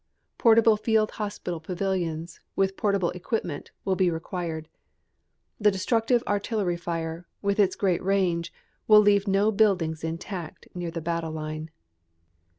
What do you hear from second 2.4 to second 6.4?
with portable equipment, will be required. The destructive